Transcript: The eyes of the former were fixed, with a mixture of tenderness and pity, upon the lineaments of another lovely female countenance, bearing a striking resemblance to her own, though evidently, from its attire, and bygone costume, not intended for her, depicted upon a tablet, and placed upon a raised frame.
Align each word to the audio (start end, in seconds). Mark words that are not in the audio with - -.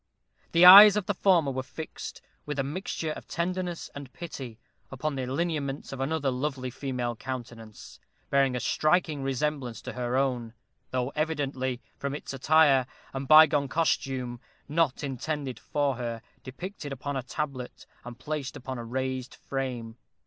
The 0.51 0.65
eyes 0.65 0.95
of 0.95 1.05
the 1.05 1.13
former 1.13 1.51
were 1.51 1.61
fixed, 1.61 2.23
with 2.43 2.57
a 2.57 2.63
mixture 2.63 3.11
of 3.11 3.27
tenderness 3.27 3.87
and 3.93 4.11
pity, 4.11 4.57
upon 4.89 5.13
the 5.13 5.27
lineaments 5.27 5.93
of 5.93 5.99
another 5.99 6.31
lovely 6.31 6.71
female 6.71 7.15
countenance, 7.15 7.99
bearing 8.31 8.55
a 8.55 8.59
striking 8.59 9.21
resemblance 9.21 9.79
to 9.83 9.93
her 9.93 10.17
own, 10.17 10.55
though 10.89 11.09
evidently, 11.09 11.83
from 11.99 12.15
its 12.15 12.33
attire, 12.33 12.87
and 13.13 13.27
bygone 13.27 13.67
costume, 13.67 14.39
not 14.67 15.03
intended 15.03 15.59
for 15.59 15.97
her, 15.97 16.23
depicted 16.43 16.91
upon 16.91 17.15
a 17.15 17.21
tablet, 17.21 17.85
and 18.03 18.17
placed 18.17 18.57
upon 18.57 18.79
a 18.79 18.83
raised 18.83 19.35
frame. 19.35 19.97